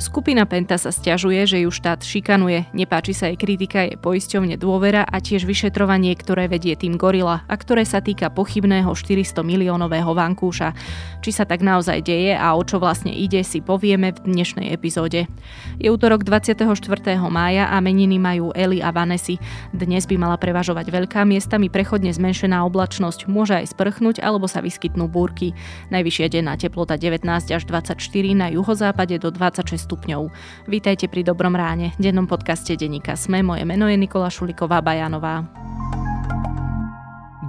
[0.00, 5.04] Skupina Penta sa stiažuje, že ju štát šikanuje, nepáči sa jej kritika jej poisťovne dôvera
[5.04, 10.72] a tiež vyšetrovanie, ktoré vedie tým Gorila a ktoré sa týka pochybného 400 miliónového vankúša.
[11.20, 15.28] Či sa tak naozaj deje a o čo vlastne ide, si povieme v dnešnej epizóde.
[15.76, 16.64] Je útorok 24.
[17.28, 19.36] mája a meniny majú Eli a Vanesy.
[19.76, 25.12] Dnes by mala prevažovať veľká miestami prechodne zmenšená oblačnosť, môže aj sprchnúť alebo sa vyskytnú
[25.12, 25.52] búrky.
[25.92, 28.00] Najvyššia denná teplota 19 až 24,
[28.32, 30.30] na juhozápade do 26 stupňov.
[30.70, 33.42] Vítajte pri Dobrom ráne, dennom podcaste Denika Sme.
[33.42, 35.50] Moje meno je Nikola Šuliková Bajanová.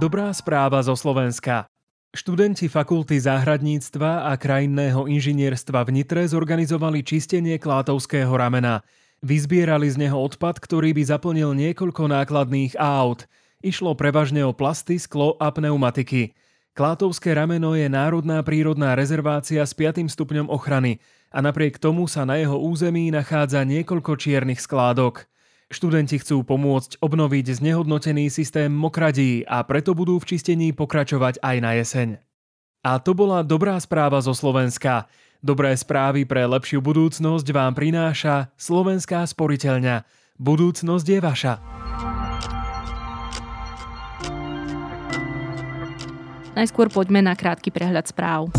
[0.02, 1.70] Dobrá správa zo Slovenska.
[2.10, 8.82] Študenti fakulty záhradníctva a krajinného inžinierstva v Nitre zorganizovali čistenie Klátovského ramena.
[9.22, 13.30] Vyzbierali z neho odpad, ktorý by zaplnil niekoľko nákladných aut.
[13.62, 16.34] Išlo prevažne o plasty, sklo a pneumatiky.
[16.74, 20.10] Klátovské rameno je národná prírodná rezervácia s 5.
[20.10, 20.98] stupňom ochrany
[21.32, 25.24] a napriek tomu sa na jeho území nachádza niekoľko čiernych skládok.
[25.72, 31.72] Študenti chcú pomôcť obnoviť znehodnotený systém mokradí a preto budú v čistení pokračovať aj na
[31.80, 32.08] jeseň.
[32.84, 35.08] A to bola dobrá správa zo Slovenska.
[35.40, 40.04] Dobré správy pre lepšiu budúcnosť vám prináša Slovenská sporiteľňa.
[40.36, 41.54] Budúcnosť je vaša.
[46.52, 48.52] Najskôr poďme na krátky prehľad správ.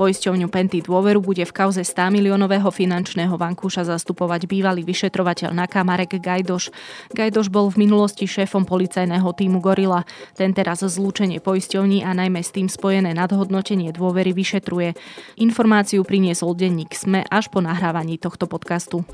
[0.00, 6.16] Poisťovňu Penty dôveru bude v kauze 100 miliónového finančného vankúša zastupovať bývalý vyšetrovateľ na Marek
[6.16, 6.72] Gajdoš.
[7.12, 10.08] Gajdoš bol v minulosti šéfom policajného týmu Gorila.
[10.32, 14.96] Ten teraz zlúčenie poisťovní a najmä s tým spojené nadhodnotenie dôvery vyšetruje.
[15.36, 19.04] Informáciu priniesol denník SME až po nahrávaní tohto podcastu.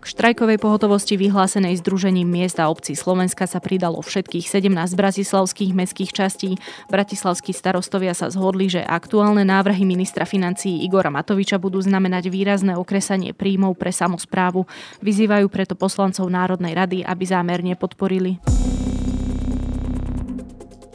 [0.00, 6.16] K štrajkovej pohotovosti vyhlásenej Združením miest a obcí Slovenska sa pridalo všetkých 17 bratislavských mestských
[6.16, 6.56] častí.
[6.88, 13.36] Bratislavskí starostovia sa zhodli, že aktuálne návrhy ministra financií Igora Matoviča budú znamenať výrazné okresanie
[13.36, 14.64] príjmov pre samozprávu.
[15.04, 18.40] Vyzývajú preto poslancov Národnej rady, aby zámerne podporili.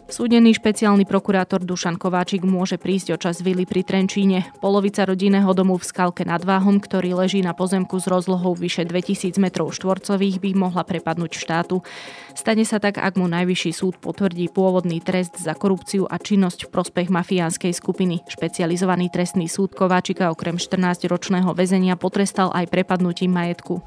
[0.05, 4.45] Súdený špeciálny prokurátor Dušan Kováčik môže prísť o čas vily pri Trenčíne.
[4.61, 9.33] Polovica rodinného domu v Skalke nad Váhom, ktorý leží na pozemku s rozlohou vyše 2000
[9.41, 11.81] m štvorcových, by mohla prepadnúť štátu.
[12.37, 16.71] Stane sa tak, ak mu najvyšší súd potvrdí pôvodný trest za korupciu a činnosť v
[16.71, 18.21] prospech mafiánskej skupiny.
[18.29, 23.81] Špecializovaný trestný súd Kováčika okrem 14-ročného väzenia potrestal aj prepadnutím majetku.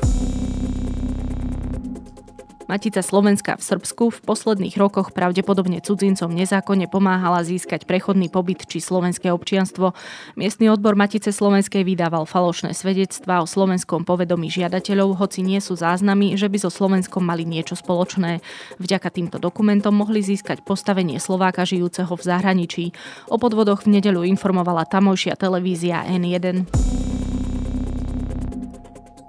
[2.68, 8.84] Matica Slovenska v Srbsku v posledných rokoch pravdepodobne cudzincom nezákonne pomáhala získať prechodný pobyt či
[8.84, 9.96] slovenské občianstvo.
[10.36, 16.36] Miestny odbor Matice Slovenskej vydával falošné svedectvá o slovenskom povedomí žiadateľov, hoci nie sú záznamy,
[16.36, 18.44] že by so Slovenskom mali niečo spoločné.
[18.76, 22.84] Vďaka týmto dokumentom mohli získať postavenie Slováka žijúceho v zahraničí.
[23.32, 27.07] O podvodoch v nedeľu informovala tamojšia televízia N1.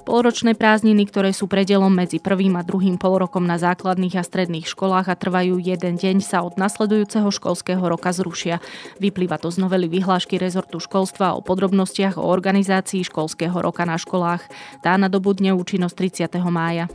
[0.09, 5.06] Polročné prázdniny, ktoré sú predelom medzi prvým a druhým polrokom na základných a stredných školách
[5.06, 8.58] a trvajú jeden deň, sa od nasledujúceho školského roka zrušia.
[8.97, 14.50] Vyplýva to z novely vyhlášky rezortu školstva o podrobnostiach o organizácii školského roka na školách.
[14.81, 16.41] Tá nadobudne účinnosť 30.
[16.50, 16.90] mája.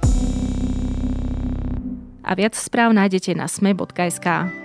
[2.26, 4.63] A viac správ nájdete na sme.sk.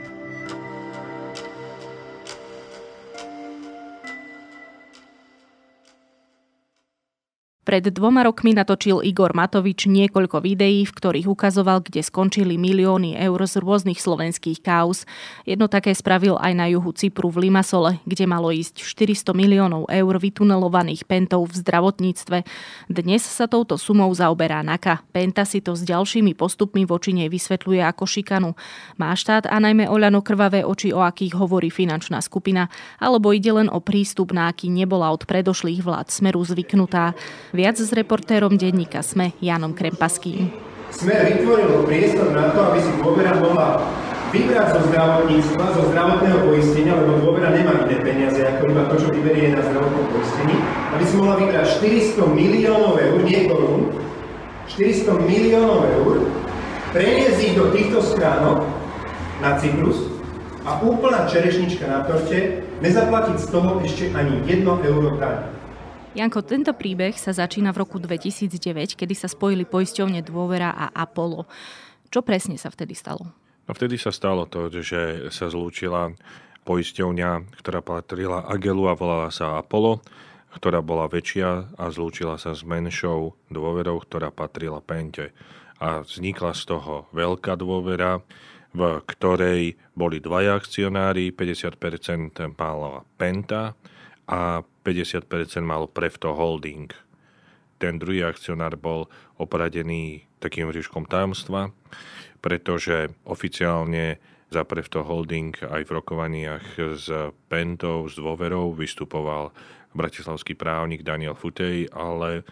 [7.69, 13.37] Pred dvoma rokmi natočil Igor Matovič niekoľko videí, v ktorých ukazoval, kde skončili milióny eur
[13.45, 15.05] z rôznych slovenských kauz.
[15.45, 20.13] Jedno také spravil aj na juhu Cypru v Limasole, kde malo ísť 400 miliónov eur
[20.17, 22.41] vytunelovaných pentov v zdravotníctve.
[22.89, 25.05] Dnes sa touto sumou zaoberá NAKA.
[25.13, 28.57] Penta si to s ďalšími postupmi voči nej vysvetľuje ako šikanu.
[28.97, 32.65] Má štát a najmä Oľano krvavé oči, o akých hovorí finančná skupina,
[32.97, 37.13] alebo ide len o prístup, na aký nebola od predošlých vlád Smeru zvyknutá.
[37.59, 40.47] Viac s reportérom denníka SME Janom Krempaským.
[40.95, 43.83] SME vytvoril priestor na to, aby si dôvera mohla
[44.31, 49.07] vybrať zo zdravotníctva, zo zdravotného poistenia, lebo dôvera nemá iné peniaze, ako iba to, čo
[49.11, 50.55] vyberie na zdravotnom poistení,
[50.95, 53.91] aby si mohla vybrať 400 miliónov eur, nie korún,
[54.71, 56.31] 400 miliónov eur,
[56.95, 58.63] preniesť ich do týchto stránok
[59.43, 60.07] na Cyprus
[60.63, 65.58] a úplná čerešnička na torte, nezaplatiť z toho ešte ani 1 euro daň.
[66.17, 71.45] Janko, tento príbeh sa začína v roku 2009, kedy sa spojili poisťovne Dôvera a Apollo.
[72.09, 73.29] Čo presne sa vtedy stalo?
[73.69, 76.09] No vtedy sa stalo to, že sa zlúčila
[76.65, 80.01] poisťovňa, ktorá patrila Agelu a volala sa Apollo,
[80.57, 85.29] ktorá bola väčšia a zlúčila sa s menšou dôverou, ktorá patrila Pente.
[85.77, 88.25] A vznikla z toho veľká dôvera,
[88.73, 93.77] v ktorej boli dvaja akcionári, 50% mala Penta
[94.29, 95.25] a 50%
[95.65, 96.93] mal Prefto Holding.
[97.81, 99.09] Ten druhý akcionár bol
[99.41, 101.73] opradený takým říškom tajomstva,
[102.37, 104.21] pretože oficiálne
[104.53, 107.09] za Prefto Holding aj v rokovaniach s
[107.49, 109.49] Pentou, s dôverou vystupoval
[109.97, 112.45] bratislavský právnik Daniel Futej, ale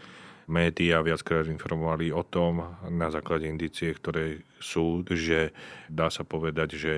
[0.47, 5.51] médiá viackrát informovali o tom na základe indície, ktoré sú, že
[5.91, 6.93] dá sa povedať, že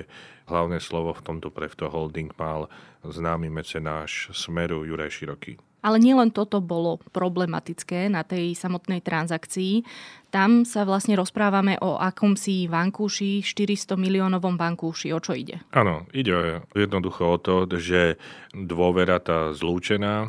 [0.46, 2.70] hlavné slovo v tomto Prefto Holding mal
[3.02, 5.58] známy mecenáš Smeru Juraj Široký.
[5.80, 9.80] Ale nielen toto bolo problematické na tej samotnej transakcii.
[10.28, 15.08] Tam sa vlastne rozprávame o akomsi vankúši, 400 miliónovom vankúši.
[15.16, 15.64] O čo ide?
[15.72, 18.20] Áno, ide jednoducho o to, že
[18.52, 20.28] dôvera tá zlúčená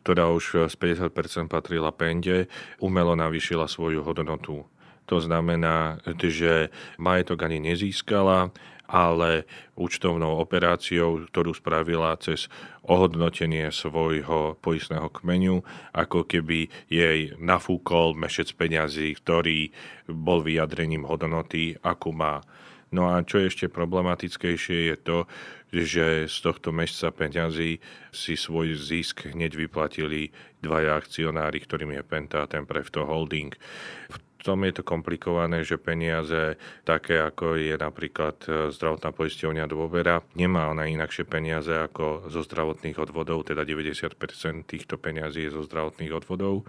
[0.00, 2.46] ktorá už z 50% patrila pende,
[2.78, 4.64] umelo navýšila svoju hodnotu.
[5.08, 6.68] To znamená, že
[7.00, 8.52] majetok ani nezískala,
[8.88, 9.44] ale
[9.76, 12.48] účtovnou operáciou, ktorú spravila cez
[12.88, 15.60] ohodnotenie svojho poistného kmeňu,
[15.92, 19.68] ako keby jej nafúkol mešec peňazí, ktorý
[20.08, 22.40] bol vyjadrením hodnoty, akú má.
[22.88, 25.18] No a čo je ešte problematickejšie je to,
[25.68, 30.32] že z tohto mešca peňazí si svoj zisk hneď vyplatili
[30.64, 33.52] dvaja akcionári, ktorým je Penta a ten Prefto Holding.
[34.08, 36.56] V tom je to komplikované, že peniaze
[36.86, 42.96] také ako je napríklad e, zdravotná poisťovňa dôvera, nemá ona inakšie peniaze ako zo zdravotných
[43.02, 44.14] odvodov, teda 90%
[44.64, 46.64] týchto peniazí je zo zdravotných odvodov.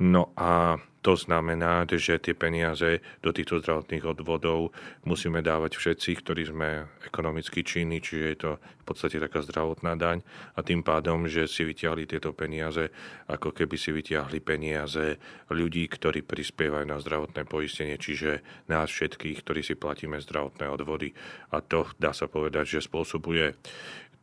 [0.00, 4.72] No a to znamená, že tie peniaze do týchto zdravotných odvodov
[5.04, 10.24] musíme dávať všetci, ktorí sme ekonomicky činní, čiže je to v podstate taká zdravotná daň
[10.56, 12.88] a tým pádom, že si vyťahli tieto peniaze,
[13.28, 15.20] ako keby si vyťahli peniaze
[15.52, 18.40] ľudí, ktorí prispievajú na zdravotné poistenie, čiže
[18.72, 21.12] nás všetkých, ktorí si platíme zdravotné odvody.
[21.52, 23.52] A to dá sa povedať, že spôsobuje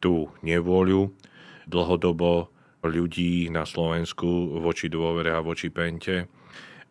[0.01, 1.13] tú nevôľu
[1.69, 2.49] dlhodobo
[2.81, 6.40] ľudí na Slovensku voči dôvere a voči pente.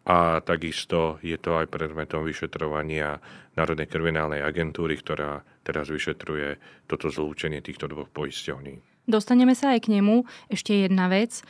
[0.09, 3.21] A takisto je to aj predmetom vyšetrovania
[3.55, 6.57] Národnej kriminálnej agentúry, ktorá teraz vyšetruje
[6.89, 8.81] toto zlúčenie týchto dvoch poisťovní.
[9.05, 10.25] Dostaneme sa aj k nemu.
[10.49, 11.45] Ešte jedna vec.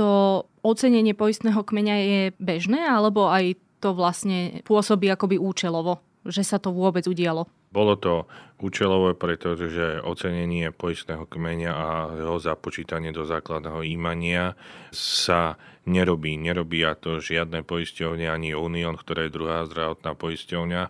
[0.00, 6.56] To ocenenie poistného kmeňa je bežné, alebo aj to vlastne pôsobí akoby účelovo, že sa
[6.56, 7.44] to vôbec udialo?
[7.72, 8.28] Bolo to
[8.60, 14.54] účelové, pretože ocenenie poistného kmeňa a jeho započítanie do základného ímania
[14.94, 15.56] sa
[15.88, 16.38] nerobí.
[16.38, 20.82] Nerobí a to žiadne poisťovne ani Unión, ktorá je druhá zdravotná poisťovňa.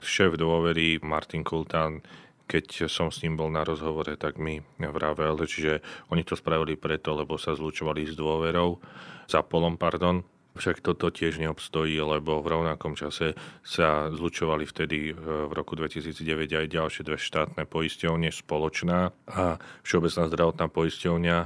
[0.00, 2.00] Šéf dôvery Martin Kultán
[2.48, 7.12] keď som s ním bol na rozhovore, tak mi vravel, že oni to spravili preto,
[7.12, 8.80] lebo sa zlučovali s dôverou,
[9.28, 10.24] za polom, pardon,
[10.58, 16.50] však toto tiež neobstojí, lebo v rovnakom čase sa zlučovali vtedy e, v roku 2009
[16.50, 21.36] aj ďalšie dve štátne poisťovne, spoločná a Všeobecná zdravotná poisťovňa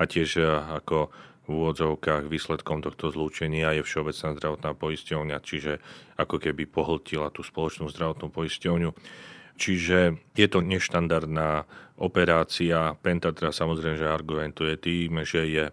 [0.00, 0.48] a tiež e,
[0.80, 5.72] ako v úvodzovkách výsledkom tohto zlúčenia je Všeobecná zdravotná poisťovňa, čiže
[6.16, 8.90] ako keby pohltila tú spoločnú zdravotnú poisťovňu.
[9.58, 11.68] Čiže je to neštandardná
[12.00, 12.96] operácia.
[12.98, 15.64] Penta teda samozrejme, že argumentuje tým, že je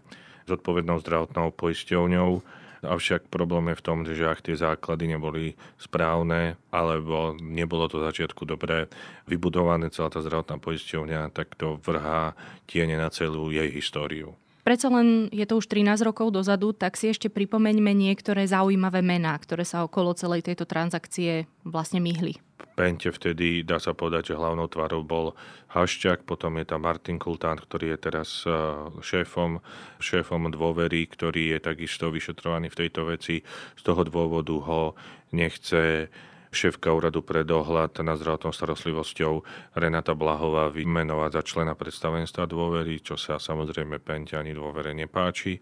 [0.50, 7.36] zodpovednou zdravotnou poisťovňou, Avšak problém je v tom, že ak tie základy neboli správne, alebo
[7.36, 8.88] nebolo to začiatku dobre
[9.28, 12.34] vybudované celá tá zdravotná poisťovňa, tak to vrhá
[12.70, 14.36] tiene na celú jej históriu.
[14.64, 19.34] Predsa len je to už 13 rokov dozadu, tak si ešte pripomeňme niektoré zaujímavé mená,
[19.40, 22.38] ktoré sa okolo celej tejto transakcie vlastne myhli.
[22.80, 25.36] Pente vtedy, dá sa povedať, že hlavnou tvárou bol
[25.76, 28.56] Hašťák, potom je tam Martin Kultán, ktorý je teraz e,
[29.04, 29.60] šéfom,
[30.00, 33.44] šéfom dôvery, ktorý je takisto vyšetrovaný v tejto veci.
[33.76, 34.96] Z toho dôvodu ho
[35.36, 36.08] nechce
[36.56, 39.44] šéfka úradu pre dohľad nad zdravotnou starostlivosťou
[39.76, 45.60] Renata Blahová vymenovať za člena predstavenstva dôvery, čo sa samozrejme Pente ani dôvere nepáči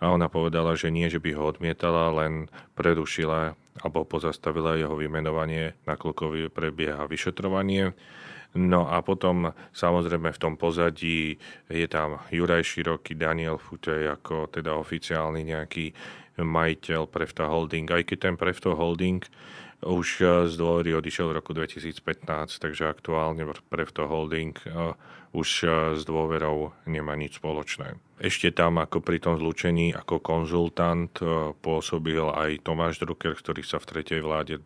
[0.00, 5.76] a ona povedala, že nie, že by ho odmietala, len prerušila alebo pozastavila jeho vymenovanie,
[5.84, 7.92] nakoľko prebieha vyšetrovanie.
[8.50, 11.38] No a potom samozrejme v tom pozadí
[11.70, 15.94] je tam Juraj Široký, Daniel Futej ako teda oficiálny nejaký
[16.42, 17.86] majiteľ Prefta Holding.
[17.94, 19.22] Aj keď ten Prefto Holding
[19.80, 20.08] už
[20.48, 24.56] z dôvody odišiel v roku 2015, takže aktuálne Prefto Holding
[25.30, 25.48] už
[25.96, 27.96] s dôverou nemá nič spoločné.
[28.20, 31.14] Ešte tam ako pri tom zlúčení ako konzultant
[31.64, 34.60] pôsobil aj Tomáš Drucker, ktorý sa v tretej vláde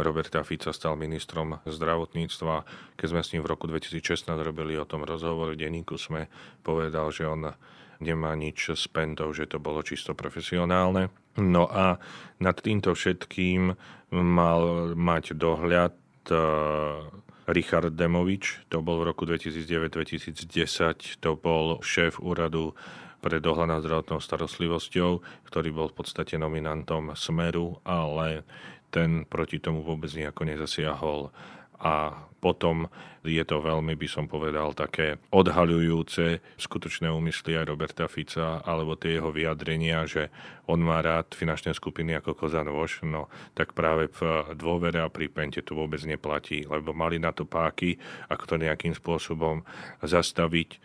[0.00, 2.66] Roberta Fica stal ministrom zdravotníctva.
[2.98, 6.26] Keď sme s ním v roku 2016 robili o tom rozhovor, v denníku sme
[6.66, 7.54] povedal, že on
[8.00, 11.08] nemá nič s pentou, že to bolo čisto profesionálne.
[11.36, 12.00] No a
[12.40, 13.76] nad týmto všetkým
[14.12, 14.62] mal
[14.96, 15.94] mať dohľad
[16.28, 16.34] e,
[17.46, 22.72] Richard Demovič, to bol v roku 2009-2010, to bol šéf úradu
[23.20, 25.10] pre dohľad nad zdravotnou starostlivosťou,
[25.50, 28.46] ktorý bol v podstate nominantom Smeru, ale
[28.90, 31.20] ten proti tomu vôbec nejako nezasiahol
[31.80, 32.86] a potom
[33.26, 39.18] je to veľmi, by som povedal, také odhaľujúce skutočné úmysly aj Roberta Fica, alebo tie
[39.18, 40.30] jeho vyjadrenia, že
[40.70, 43.26] on má rád finančné skupiny ako Kozan Voš, no
[43.58, 44.20] tak práve v
[44.54, 47.98] dôvere a pri Pente to vôbec neplatí, lebo mali na to páky,
[48.30, 49.66] ako to nejakým spôsobom
[50.06, 50.78] zastaviť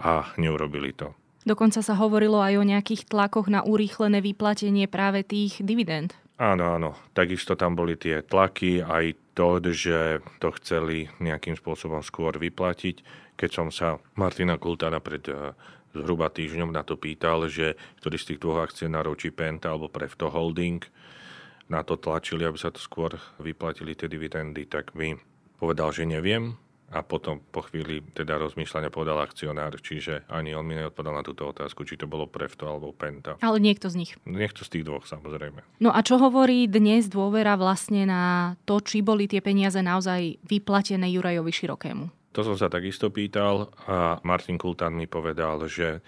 [0.00, 1.12] a neurobili to.
[1.42, 6.14] Dokonca sa hovorilo aj o nejakých tlakoch na urýchlené vyplatenie práve tých dividend.
[6.42, 6.98] Áno, áno.
[7.14, 12.98] Takisto tam boli tie tlaky, aj to, že to chceli nejakým spôsobom skôr vyplatiť.
[13.38, 15.54] Keď som sa Martina Kultána pred eh,
[15.94, 20.34] zhruba týždňom na to pýtal, že ktorý z tých dvoch akcionárov, či Penta alebo Prefto
[20.34, 20.82] Holding,
[21.70, 25.14] na to tlačili, aby sa to skôr vyplatili tie dividendy, tak mi
[25.62, 26.58] povedal, že neviem,
[26.92, 31.48] a potom po chvíli teda rozmýšľania povedal akcionár, čiže ani on mi neodpovedal na túto
[31.48, 33.40] otázku, či to bolo Prefto alebo Penta.
[33.40, 34.12] Ale niekto z nich.
[34.28, 35.64] Niekto z tých dvoch, samozrejme.
[35.80, 41.08] No a čo hovorí dnes dôvera vlastne na to, či boli tie peniaze naozaj vyplatené
[41.08, 42.04] Jurajovi Širokému?
[42.32, 46.00] To som sa takisto pýtal a Martin Kultán mi povedal, že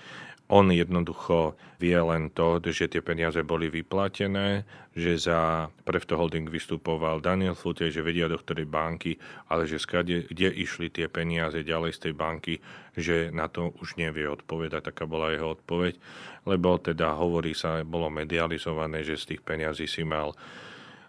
[0.53, 7.25] on jednoducho vie len to, že tie peniaze boli vyplatené, že za Prefto Holding vystupoval
[7.25, 9.17] Daniel Flutej, že vedia do ktorej banky,
[9.49, 12.55] ale že skade, kde išli tie peniaze ďalej z tej banky,
[12.93, 14.93] že na to už nevie odpovedať.
[14.93, 15.97] Taká bola jeho odpoveď,
[16.45, 20.37] lebo teda hovorí sa, bolo medializované, že z tých peniazí si mal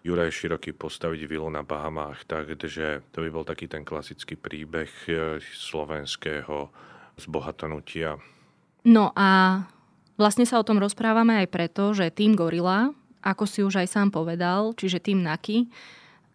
[0.00, 5.42] Juraj Široký postaviť vilu na Bahamách, takže to by bol taký ten klasický príbeh eh,
[5.42, 6.70] slovenského
[7.18, 8.16] zbohatnutia
[8.86, 9.62] No a
[10.14, 14.08] vlastne sa o tom rozprávame aj preto, že tým Gorila, ako si už aj sám
[14.14, 15.66] povedal, čiže tým Naki,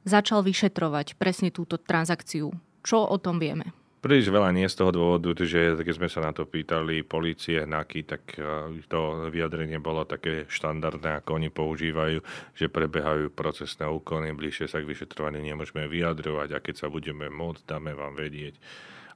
[0.04, 2.52] začal vyšetrovať presne túto transakciu.
[2.84, 3.72] Čo o tom vieme?
[4.02, 8.02] Príliš veľa nie z toho dôvodu, že keď sme sa na to pýtali policie, NAKY,
[8.10, 12.18] tak e, to vyjadrenie bolo také štandardné, ako oni používajú,
[12.58, 17.62] že prebehajú procesné úkony, bližšie sa k vyšetrovaniu nemôžeme vyjadrovať a keď sa budeme môcť,
[17.62, 18.58] dáme vám vedieť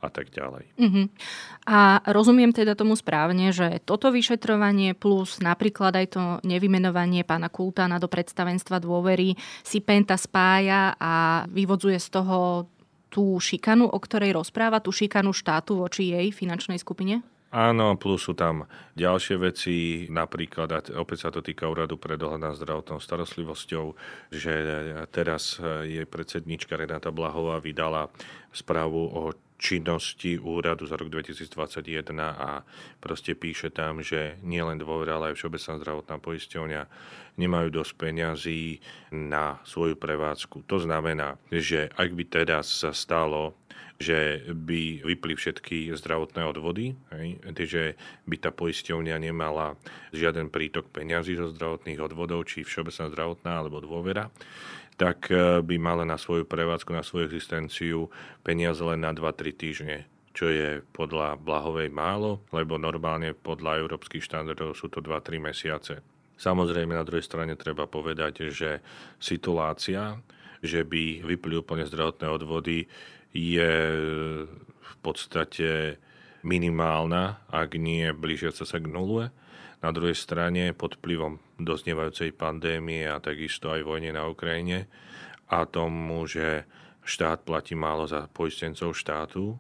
[0.02, 0.66] a tak ďalej.
[0.76, 1.06] Uh-huh.
[1.66, 8.00] A rozumiem teda tomu správne, že toto vyšetrovanie plus napríklad aj to nevymenovanie pána Kultána
[8.00, 12.70] do predstavenstva dôvery si Penta spája a vyvodzuje z toho
[13.10, 17.24] tú šikanu, o ktorej rozpráva, tú šikanu štátu voči jej finančnej skupine?
[17.56, 18.68] Áno, plus sú tam
[19.00, 19.76] ďalšie veci,
[20.12, 23.96] napríklad, a opäť sa to týka úradu pre dohľad nad zdravotnou starostlivosťou,
[24.36, 24.54] že
[25.16, 25.56] teraz
[25.88, 28.12] je predsednička Renata Blahová vydala
[28.52, 32.62] správu o činnosti úradu za rok 2021 a
[33.00, 36.82] proste píše tam, že nielen dôvera, ale aj Všeobecná zdravotná poisťovňa
[37.40, 38.80] nemajú dosť peňazí
[39.12, 40.68] na svoju prevádzku.
[40.68, 43.56] To znamená, že ak by teraz sa stalo,
[43.96, 47.84] že by vypli všetky zdravotné odvody, hej, že
[48.28, 49.80] by tá poisťovňa nemala
[50.12, 54.28] žiaden prítok peňazí zo zdravotných odvodov, či všeobecná zdravotná alebo dôvera,
[54.96, 58.08] tak e, by mala na svoju prevádzku, na svoju existenciu
[58.44, 59.98] peniaze len na 2-3 týždne
[60.36, 66.04] čo je podľa Blahovej málo, lebo normálne podľa európskych štandardov sú to 2-3 mesiace.
[66.36, 68.84] Samozrejme na druhej strane treba povedať, že
[69.16, 70.20] situácia,
[70.60, 72.84] že by vypli úplne zdravotné odvody,
[73.32, 73.74] je
[74.76, 75.96] v podstate
[76.44, 79.32] minimálna, ak nie blížiaca sa k nule.
[79.84, 84.88] Na druhej strane pod vplyvom doznievajúcej pandémie a takisto aj vojne na Ukrajine
[85.52, 86.66] a tomu, že
[87.06, 89.60] štát platí málo za poistencov štátu,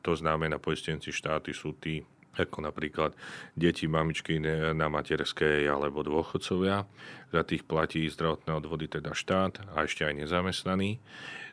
[0.00, 2.00] to znamená, poistenci štáty sú tí,
[2.32, 3.12] ako napríklad
[3.52, 4.40] deti, mamičky
[4.72, 6.88] na materskej alebo dôchodcovia.
[7.28, 10.96] Za tých platí zdravotné odvody teda štát a ešte aj nezamestnaní.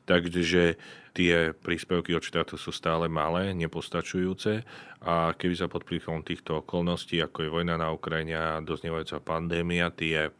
[0.09, 0.73] Takže
[1.13, 4.65] tie príspevky od štátu sú stále malé, nepostačujúce.
[5.05, 9.93] A keby sa pod vplyvom týchto okolností, ako je vojna na Ukrajine a doznievajúca pandémia,
[9.93, 10.33] tie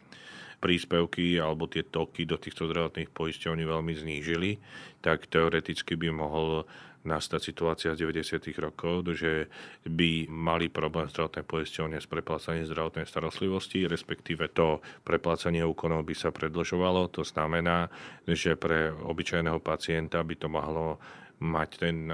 [0.58, 4.58] príspevky alebo tie toky do týchto zdravotných poisťovní veľmi znížili,
[5.06, 6.66] tak teoreticky by mohol
[7.04, 8.52] nastať situácia z 90.
[8.60, 9.48] rokov, že
[9.88, 16.30] by mali problém zdravotné poisťovne s preplácaním zdravotnej starostlivosti, respektíve to preplácanie úkonov by sa
[16.36, 17.08] predlžovalo.
[17.16, 17.88] To znamená,
[18.28, 21.00] že pre obyčajného pacienta by to mohlo
[21.40, 22.12] mať ten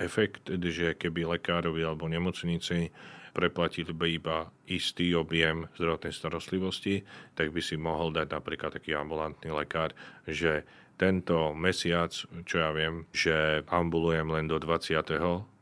[0.00, 2.88] efekt, že keby lekárovi alebo nemocnici
[3.34, 4.38] preplatili by iba
[4.70, 7.02] istý objem zdravotnej starostlivosti,
[7.34, 9.90] tak by si mohol dať napríklad taký ambulantný lekár,
[10.22, 10.62] že
[10.94, 12.10] tento mesiac,
[12.46, 15.02] čo ja viem, že ambulujem len do 20.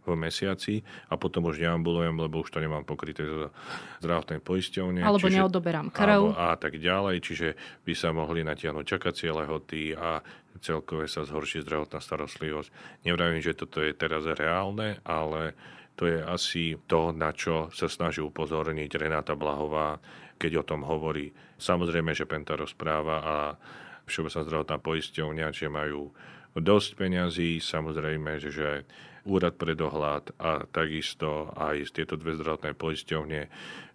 [0.03, 3.55] v mesiaci a potom už neambulujem, lebo už to nemám pokryté zo
[4.03, 4.99] zdravotnej poisťovne.
[4.99, 6.35] Alebo čiže, neodoberám krv.
[6.35, 7.49] a tak ďalej, čiže
[7.87, 10.19] by sa mohli natiahnuť čakacie lehoty a
[10.59, 12.69] celkové sa zhorší zdravotná starostlivosť.
[13.07, 15.55] Nevravím, že toto je teraz reálne, ale
[15.95, 20.03] to je asi to, na čo sa snaží upozorniť Renáta Blahová,
[20.35, 21.31] keď o tom hovorí.
[21.63, 23.37] Samozrejme, že Penta rozpráva a
[24.13, 26.13] Všeobecná zdravotná poisťovňa, že majú
[26.53, 28.85] dosť peňazí, samozrejme, že
[29.25, 33.41] úrad pre dohľad a takisto aj tieto dve zdravotné poisťovne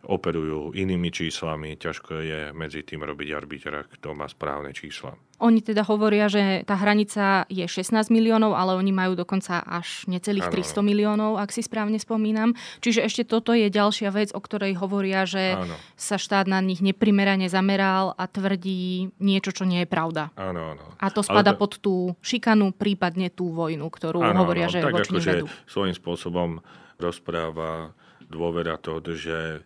[0.09, 1.77] operujú inými číslami.
[1.77, 5.13] Ťažko je medzi tým robiť arbitra, kto má správne čísla.
[5.37, 10.49] Oni teda hovoria, že tá hranica je 16 miliónov, ale oni majú dokonca až necelých
[10.49, 10.55] ano.
[10.57, 12.57] 300 miliónov, ak si správne spomínam.
[12.81, 15.77] Čiže ešte toto je ďalšia vec, o ktorej hovoria, že ano.
[15.93, 20.33] sa štát na nich neprimerane zameral a tvrdí niečo, čo nie je pravda.
[20.33, 20.83] Áno, áno.
[20.97, 21.59] A to spada to...
[21.61, 24.73] pod tú šikanu, prípadne tú vojnu, ktorú ano, hovoria, ano.
[24.73, 25.33] že tak voči akože
[25.69, 26.49] svojím spôsobom
[26.97, 27.93] rozpráva
[28.25, 29.61] dôvera to, že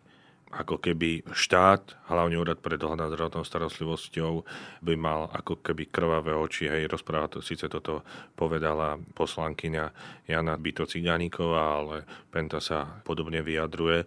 [0.51, 4.33] ako keby štát, hlavne úrad pre dohľad nad zdravotnou starostlivosťou,
[4.83, 6.67] by mal ako keby krvavé oči.
[6.67, 8.03] Hej, rozpráva to, síce toto
[8.35, 9.85] povedala poslankyňa
[10.27, 11.95] Jana Byto Cigániková, ale
[12.27, 14.05] Penta sa podobne vyjadruje.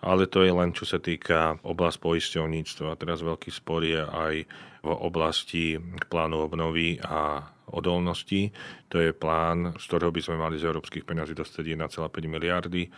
[0.00, 2.96] Ale to je len čo sa týka oblasť poisťovníctva.
[2.96, 4.34] Teraz veľký spor je aj
[4.80, 5.76] v oblasti
[6.08, 8.50] plánu obnovy a odolnosti.
[8.90, 12.90] To je plán, z ktorého by sme mali z európskych peňazí dostať 1,5 miliardy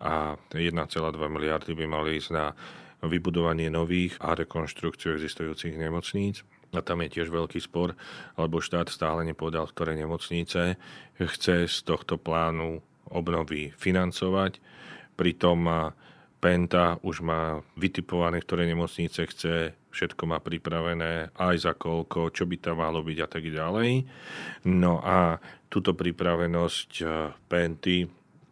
[0.00, 0.74] a 1,2
[1.30, 2.54] miliardy by mali ísť na
[3.00, 6.44] vybudovanie nových a rekonštrukciu existujúcich nemocníc.
[6.70, 7.98] A tam je tiež veľký spor,
[8.38, 10.78] lebo štát stále nepovedal, ktoré nemocnice
[11.18, 12.78] chce z tohto plánu
[13.10, 14.62] obnovy financovať.
[15.18, 15.66] Pritom
[16.40, 22.56] Penta už má vytipované, ktoré nemocnice chce, všetko má pripravené, aj za koľko, čo by
[22.56, 24.08] tam malo byť a tak ďalej.
[24.64, 25.36] No a
[25.68, 27.08] túto pripravenosť eh,
[27.44, 28.08] Penty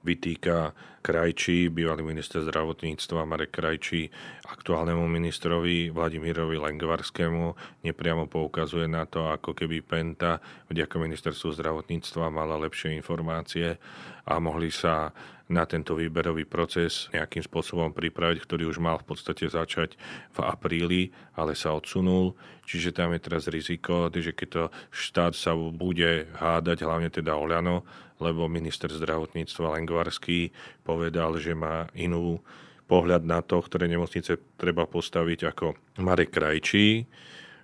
[0.08, 0.72] vytýka
[1.04, 4.08] Krajčí, bývalý minister zdravotníctva Marek Krajčí,
[4.48, 7.52] aktuálnemu ministrovi Vladimírovi Lengvarskému
[7.84, 10.40] nepriamo poukazuje na to, ako keby Penta
[10.72, 13.76] vďaka ministerstvu zdravotníctva mala lepšie informácie
[14.24, 15.12] a mohli sa
[15.48, 19.96] na tento výberový proces nejakým spôsobom pripraviť, ktorý už mal v podstate začať
[20.36, 21.02] v apríli,
[21.40, 22.36] ale sa odsunul.
[22.68, 27.80] Čiže tam je teraz riziko, že keď to štát sa bude hádať, hlavne teda Oľano,
[28.18, 30.50] lebo minister zdravotníctva Lengvarský
[30.86, 32.42] povedal, že má inú
[32.88, 35.66] pohľad na to, ktoré nemocnice treba postaviť ako
[36.00, 37.04] Marek Krajčí,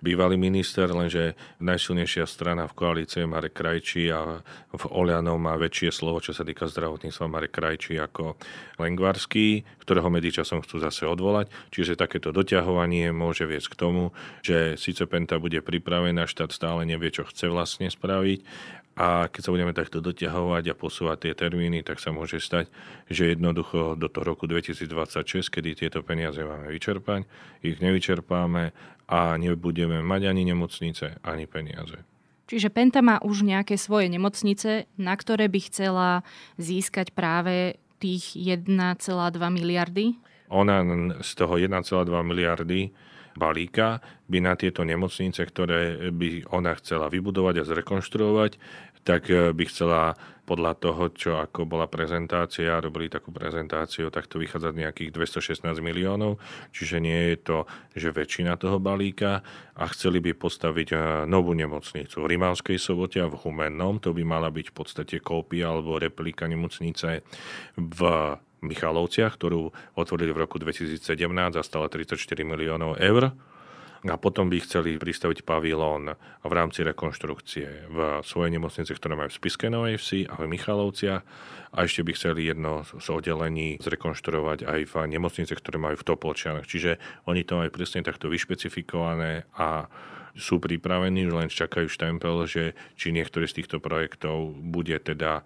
[0.05, 5.89] bývalý minister, lenže najsilnejšia strana v koalícii je Marek Krajčí a v Olianov má väčšie
[5.89, 8.37] slovo, čo sa týka zdravotníctva Marek Krajčí ako
[8.77, 11.49] Lengvarský, ktorého medzičasom chcú zase odvolať.
[11.73, 14.03] Čiže takéto doťahovanie môže viesť k tomu,
[14.45, 18.45] že síce Penta bude pripravená, štát stále nevie, čo chce vlastne spraviť
[18.95, 22.71] a keď sa budeme takto doťahovať a posúvať tie termíny, tak sa môže stať,
[23.11, 27.27] že jednoducho do toho roku 2026, kedy tieto peniaze máme vyčerpať,
[27.59, 28.71] ich nevyčerpáme
[29.11, 31.99] a nebudeme mať ani nemocnice, ani peniaze.
[32.45, 36.09] Čiže Penta má už nejaké svoje nemocnice, na ktoré by chcela
[36.61, 38.69] získať práve tých 1,2
[39.49, 40.15] miliardy?
[40.53, 40.85] Ona
[41.25, 41.73] z toho 1,2
[42.21, 42.93] miliardy
[43.35, 43.99] balíka
[44.31, 48.51] by na tieto nemocnice, ktoré by ona chcela vybudovať a zrekonštruovať,
[49.05, 54.37] tak eh, by chcela podľa toho, čo ako bola prezentácia, robili takú prezentáciu, tak to
[54.37, 56.37] vychádza nejakých 216 miliónov,
[56.69, 57.57] čiže nie je to,
[57.97, 59.41] že väčšina toho balíka.
[59.73, 64.25] A chceli by postaviť eh, novú nemocnicu v Rimavskej sobote a v Humennom, to by
[64.25, 67.21] mala byť v podstate kópia alebo replika nemocnice
[67.77, 67.99] v
[68.69, 71.01] Michalovciach, ktorú otvorili v roku 2017
[71.55, 73.33] a stala 34 miliónov eur.
[74.05, 76.13] A potom by chceli pristaviť pavilón
[76.45, 81.25] v rámci rekonštrukcie v svojej nemocnici, ktoré majú v Spiske Novej Vsi a v Michalovciach.
[81.73, 86.69] A ešte by chceli jedno z oddelení zrekonštruovať aj v nemocnice, ktoré majú v Topolčianach.
[86.69, 89.89] Čiže oni to majú presne takto vyšpecifikované a
[90.37, 95.41] sú pripravení, len čakajú štempel, že či niektorý z týchto projektov bude teda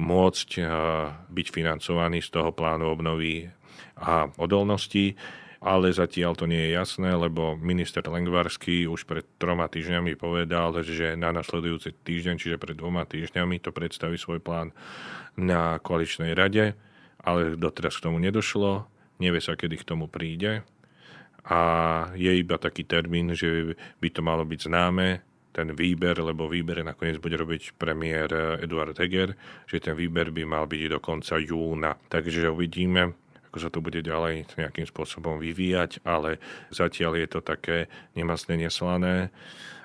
[0.00, 0.66] môcť eh,
[1.12, 3.52] byť financovaný z toho plánu obnovy
[4.00, 5.12] a odolnosti,
[5.60, 11.20] ale zatiaľ to nie je jasné, lebo minister Lengvarský už pred troma týždňami povedal, že
[11.20, 14.72] na nasledujúci týždeň, čiže pred dvoma týždňami, to predstaví svoj plán
[15.36, 16.72] na koaličnej rade,
[17.20, 18.88] ale doteraz k tomu nedošlo,
[19.20, 20.64] nevie sa, kedy k tomu príde.
[21.44, 21.60] A
[22.16, 27.18] je iba taký termín, že by to malo byť známe ten výber, lebo výber nakoniec
[27.18, 29.34] bude robiť premiér Eduard Heger,
[29.66, 31.98] že ten výber by mal byť do konca júna.
[32.06, 33.14] Takže uvidíme,
[33.50, 36.38] ako sa to bude ďalej nejakým spôsobom vyvíjať, ale
[36.70, 39.34] zatiaľ je to také nemastné, neslané.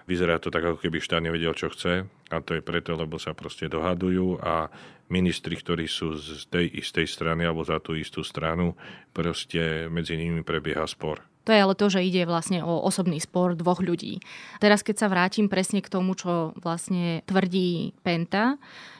[0.05, 3.33] Vyzerá to tak, ako keby štát nevedel, čo chce a to je preto, lebo sa
[3.33, 4.69] proste dohadujú a
[5.09, 8.77] ministri, ktorí sú z tej istej strany alebo za tú istú stranu,
[9.13, 11.25] proste medzi nimi prebieha spor.
[11.45, 14.19] To je ale to, že ide vlastne o osobný spor dvoch ľudí.
[14.57, 18.57] Teraz, keď sa vrátim presne k tomu, čo vlastne tvrdí Penta,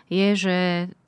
[0.08, 0.58] je, že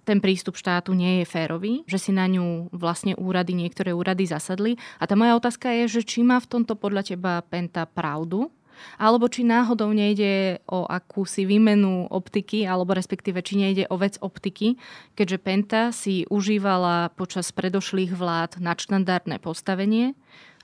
[0.08, 4.80] ten prístup štátu nie je férový, že si na ňu vlastne úrady, niektoré úrady zasadli.
[4.98, 8.48] A tá moja otázka je, že či má v tomto podľa teba Penta pravdu,
[8.96, 14.78] alebo či náhodou nejde o akúsi výmenu optiky, alebo respektíve či nejde o vec optiky,
[15.18, 20.14] keďže Penta si užívala počas predošlých vlád nadštandardné postavenie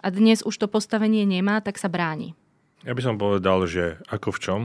[0.03, 2.35] a dnes už to postavenie nemá, tak sa bráni.
[2.83, 4.61] Ja by som povedal, že ako v čom?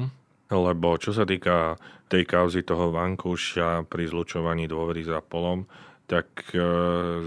[0.49, 1.77] lebo čo sa týka
[2.09, 5.69] tej kauzy toho vankúša pri zlučovaní dôvery za polom,
[6.09, 6.61] tak e,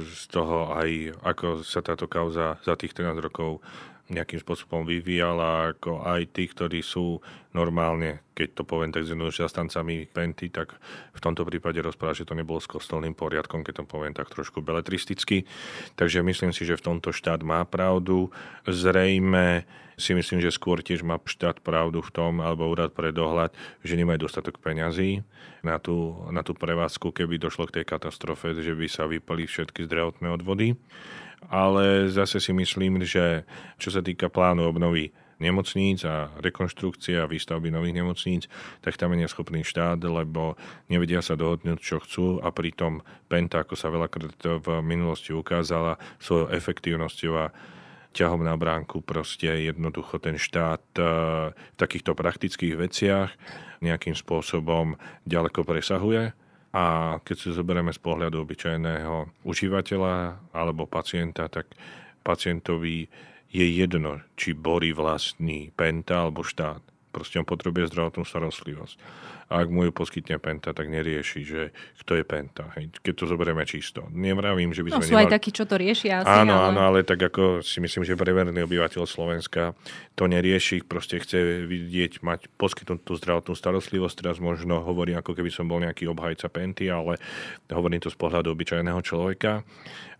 [0.02, 3.62] z toho aj, ako sa táto kauza za tých 13 rokov
[4.10, 10.08] nejakým spôsobom vyvíjala, ako aj tí, ktorí sú normálne, keď to poviem tak zjednoduše, zastancami
[10.08, 10.76] Penty, tak
[11.12, 14.64] v tomto prípade rozpráva, že to nebolo s kostolným poriadkom, keď to poviem tak trošku
[14.64, 15.44] beletristicky.
[16.00, 18.32] Takže myslím si, že v tomto štát má pravdu.
[18.64, 19.68] Zrejme
[20.00, 23.54] si myslím, že skôr tiež má štát pravdu v tom, alebo úrad pre dohľad,
[23.86, 25.22] že nemajú dostatok peňazí
[25.62, 29.86] na tú, na tú prevádzku, keby došlo k tej katastrofe, že by sa vypali všetky
[29.86, 30.74] zdravotné odvody
[31.50, 33.48] ale zase si myslím, že
[33.82, 35.10] čo sa týka plánu obnovy
[35.42, 38.46] nemocníc a rekonštrukcie a výstavby nových nemocníc,
[38.86, 40.54] tak tam je neschopný štát, lebo
[40.88, 46.54] nevedia sa dohodnúť, čo chcú a pritom Penta, ako sa veľakrát v minulosti ukázala, svojou
[46.54, 47.50] efektívnosťou a
[48.12, 51.06] ťahom na bránku proste jednoducho ten štát eh,
[51.56, 53.30] v takýchto praktických veciach
[53.82, 56.38] nejakým spôsobom ďaleko presahuje.
[56.72, 61.68] A keď si zoberieme z pohľadu obyčajného užívateľa alebo pacienta, tak
[62.24, 63.12] pacientovi
[63.52, 66.80] je jedno, či borí vlastný penta alebo štát.
[67.12, 68.96] Proste on potrebuje zdravotnú starostlivosť
[69.52, 71.62] a ak mu ju poskytne Penta, tak nerieši, že
[72.00, 72.72] kto je Penta.
[72.80, 74.08] Hej, keď to zoberieme čisto.
[74.16, 75.28] Nemravím, že by no, sme sú nemali...
[75.28, 76.24] aj takí, čo to riešia.
[76.24, 76.68] Asi, áno, ale...
[76.72, 79.76] áno, ale tak ako si myslím, že preverný obyvateľ Slovenska
[80.16, 84.16] to nerieši, proste chce vidieť, mať poskytnutú zdravotnú starostlivosť.
[84.24, 87.20] Teraz možno hovorí, ako keby som bol nejaký obhajca Penty, ale
[87.68, 89.68] hovorím to z pohľadu obyčajného človeka.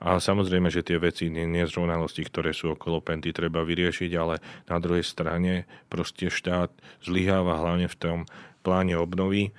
[0.02, 5.06] A samozrejme, že tie veci, nezrovnalosti, ktoré sú okolo Penty, treba vyriešiť, ale na druhej
[5.06, 6.74] strane proste štát
[7.06, 8.18] zlyháva hlavne v tom,
[8.62, 9.52] pláne obnovy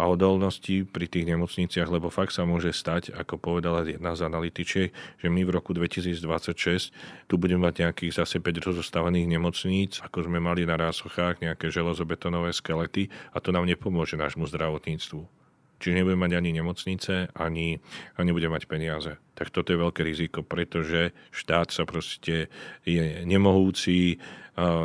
[0.00, 4.88] a odolnosti pri tých nemocniciach, lebo fakt sa môže stať, ako povedala jedna z analytičiek,
[5.20, 10.40] že my v roku 2026 tu budeme mať nejakých zase 5 rozostávaných nemocníc, ako sme
[10.40, 15.39] mali na rásochách, nejaké železobetonové skelety a to nám nepomôže nášmu zdravotníctvu.
[15.80, 17.80] Čiže nebudeme mať ani nemocnice, ani
[18.20, 19.16] nebude mať peniaze.
[19.32, 22.52] Tak toto je veľké riziko, pretože štát sa proste
[22.84, 24.20] je nemohúci,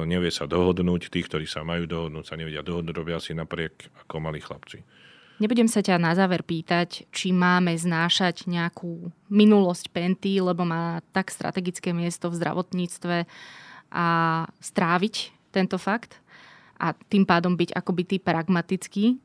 [0.08, 4.24] nevie sa dohodnúť, tí, ktorí sa majú dohodnúť, sa nevedia dohodnúť, robia si napriek ako
[4.24, 4.88] malí chlapci.
[5.36, 11.28] Nebudem sa ťa na záver pýtať, či máme znášať nejakú minulosť Penty, lebo má tak
[11.28, 13.28] strategické miesto v zdravotníctve
[13.92, 14.08] a
[14.64, 15.16] stráviť
[15.52, 16.24] tento fakt
[16.80, 19.20] a tým pádom byť akoby ty pragmatický.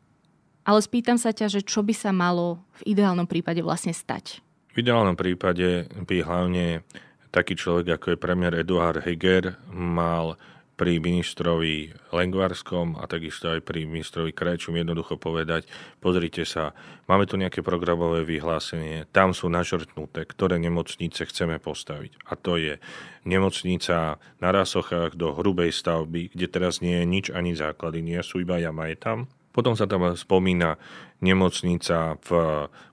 [0.65, 4.45] Ale spýtam sa ťa, že čo by sa malo v ideálnom prípade vlastne stať?
[4.71, 6.87] V ideálnom prípade by hlavne
[7.35, 10.39] taký človek, ako je premiér Eduard Heger, mal
[10.81, 15.69] pri ministrovi Lengvarskom a takisto aj pri ministrovi Krajčum jednoducho povedať,
[16.01, 16.73] pozrite sa,
[17.05, 22.25] máme tu nejaké programové vyhlásenie, tam sú našrtnuté, ktoré nemocnice chceme postaviť.
[22.25, 22.81] A to je
[23.29, 28.41] nemocnica na Rasochách do hrubej stavby, kde teraz nie je nič ani základy, nie sú
[28.41, 29.29] iba jama je tam.
[29.51, 30.79] Potom sa tam spomína
[31.21, 32.31] nemocnica v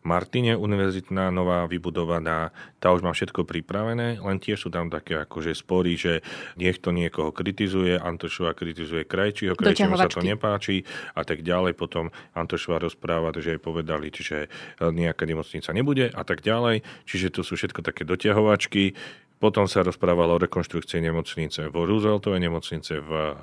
[0.04, 5.56] Martine, univerzitná, nová, vybudovaná, tá už má všetko pripravené, len tiež sú tam také akože
[5.56, 6.20] spory, že
[6.60, 10.84] niekto niekoho kritizuje, Antošova kritizuje Krajčího, Krajčího sa to nepáči
[11.16, 11.80] a tak ďalej.
[11.80, 16.84] Potom Antošova rozpráva, že jej povedali, že nejaká nemocnica nebude a tak ďalej.
[17.08, 18.92] Čiže to sú všetko také doťahovačky.
[19.38, 23.38] Potom sa rozprávalo o rekonštrukcii nemocnice vo Rooseveltovej nemocnice v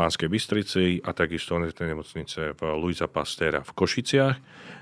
[0.00, 4.36] Banskej Bystrici a takisto nemocnice v Luisa Pastera v Košiciach.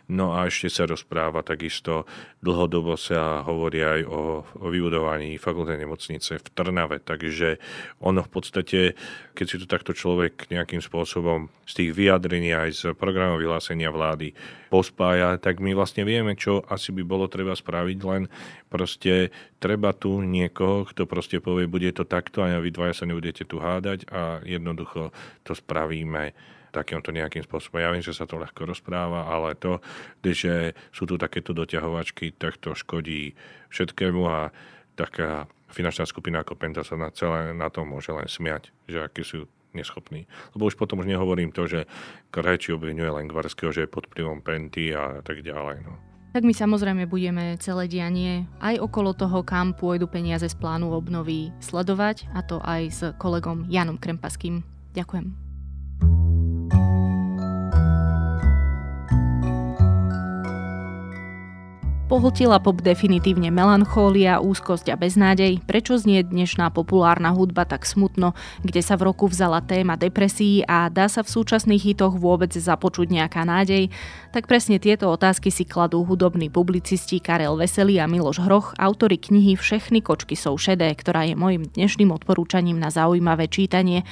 [0.09, 2.09] No a ešte sa rozpráva takisto,
[2.41, 6.97] dlhodobo sa hovorí aj o, o vybudovaní fakultnej nemocnice v Trnave.
[7.05, 7.61] Takže
[8.01, 8.97] ono v podstate,
[9.37, 14.33] keď si to takto človek nejakým spôsobom z tých vyjadrení aj z programov vyhlásenia vlády
[14.73, 18.33] pospája, tak my vlastne vieme, čo asi by bolo treba spraviť, len
[18.73, 19.29] proste
[19.61, 23.61] treba tu niekoho, kto proste povie, bude to takto a vy dvaja sa nebudete tu
[23.61, 25.08] hádať a jednoducho
[25.45, 26.33] to spravíme
[26.71, 27.81] takýmto nejakým spôsobom.
[27.81, 29.81] Ja viem, že sa to ľahko rozpráva, ale to,
[30.21, 33.33] že sú tu takéto doťahovačky, tak to škodí
[33.73, 34.53] všetkému a
[34.95, 39.25] taká finančná skupina ako Penta sa na celé na tom môže len smiať, že akí
[39.25, 40.25] sú neschopní.
[40.57, 41.85] Lebo už potom už nehovorím to, že
[42.33, 45.85] Krajčí obvinuje Lengvarského, že je pod vplyvom Penty a tak ďalej.
[45.85, 45.93] No.
[46.33, 51.53] Tak my samozrejme budeme celé dianie aj okolo toho, kam pôjdu peniaze z plánu obnovy
[51.61, 54.78] sledovať, a to aj s kolegom Janom Krempaským.
[54.99, 55.49] Ďakujem.
[62.09, 68.33] Pohltila pop definitívne melanchólia, úzkosť a beznádej, prečo znie dnešná populárna hudba tak smutno,
[68.65, 73.13] kde sa v roku vzala téma depresí a dá sa v súčasných hitoch vôbec započuť
[73.13, 73.93] nejaká nádej,
[74.33, 79.61] tak presne tieto otázky si kladú hudobní publicisti Karel Veselý a Miloš Hroch, autory knihy
[79.61, 84.09] Všechny kočky sú šedé, ktorá je môjim dnešným odporúčaním na zaujímavé čítanie.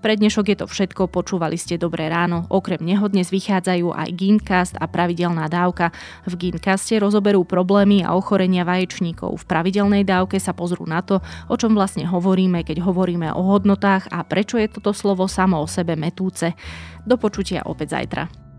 [0.00, 2.48] Pre dnešok je to všetko, počúvali ste Dobré ráno.
[2.48, 5.92] Okrem neho dnes vychádzajú aj Gincast a pravidelná dávka.
[6.24, 9.36] V Gincaste rozoberú problémy a ochorenia vaječníkov.
[9.36, 11.20] V pravidelnej dávke sa pozrú na to,
[11.52, 15.68] o čom vlastne hovoríme, keď hovoríme o hodnotách a prečo je toto slovo samo o
[15.68, 16.56] sebe metúce.
[17.04, 18.49] Do počutia opäť zajtra.